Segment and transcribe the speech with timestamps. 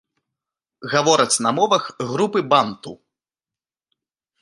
[0.93, 1.83] Гавораць на мовах
[2.15, 2.91] групы банту.